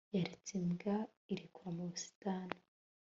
yaretse 0.15 0.51
imbwa 0.61 0.95
irekura 1.31 1.69
mu 1.77 1.83
busitani 1.91 2.57